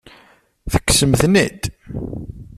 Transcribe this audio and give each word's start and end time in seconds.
Tekksem-ten-id? 0.71 1.61